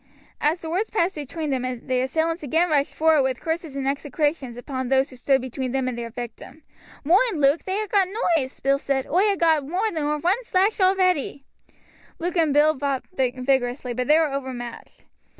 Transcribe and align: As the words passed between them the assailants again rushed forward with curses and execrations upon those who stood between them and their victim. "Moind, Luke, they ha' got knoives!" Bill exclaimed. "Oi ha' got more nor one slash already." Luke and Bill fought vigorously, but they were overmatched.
As 0.39 0.61
the 0.61 0.69
words 0.71 0.89
passed 0.89 1.13
between 1.13 1.51
them 1.51 1.61
the 1.61 2.01
assailants 2.01 2.41
again 2.41 2.71
rushed 2.71 2.95
forward 2.95 3.21
with 3.21 3.39
curses 3.39 3.75
and 3.75 3.87
execrations 3.87 4.57
upon 4.57 4.87
those 4.87 5.11
who 5.11 5.15
stood 5.15 5.41
between 5.41 5.73
them 5.73 5.87
and 5.87 5.95
their 5.95 6.09
victim. 6.09 6.63
"Moind, 7.05 7.39
Luke, 7.39 7.65
they 7.65 7.77
ha' 7.77 7.87
got 7.87 8.07
knoives!" 8.07 8.59
Bill 8.61 8.77
exclaimed. 8.77 9.05
"Oi 9.05 9.35
ha' 9.35 9.37
got 9.37 9.63
more 9.67 9.91
nor 9.91 10.17
one 10.17 10.43
slash 10.43 10.79
already." 10.81 11.45
Luke 12.17 12.35
and 12.35 12.51
Bill 12.51 12.75
fought 12.75 13.03
vigorously, 13.13 13.93
but 13.93 14.07
they 14.07 14.17
were 14.17 14.33
overmatched. 14.33 15.05